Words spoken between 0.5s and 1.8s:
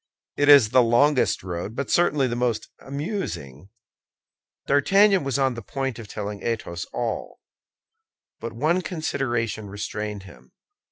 the longest road,